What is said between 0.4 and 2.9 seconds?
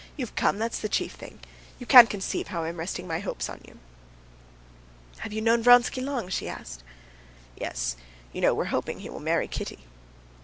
that's the chief thing. You can't conceive how I'm